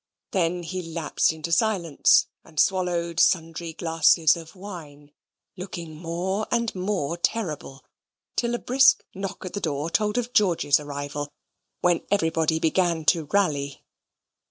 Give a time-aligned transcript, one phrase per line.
[0.31, 5.11] Then he lapsed into silence, and swallowed sundry glasses of wine,
[5.55, 7.85] looking more and more terrible,
[8.35, 11.31] till a brisk knock at the door told of George's arrival
[11.81, 13.85] when everybody began to rally.